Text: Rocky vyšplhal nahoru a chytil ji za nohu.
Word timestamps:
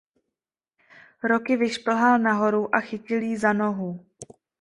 Rocky 1.23 1.57
vyšplhal 1.57 2.19
nahoru 2.19 2.75
a 2.75 2.79
chytil 2.79 3.21
ji 3.21 3.37
za 3.37 3.53
nohu. 3.53 4.05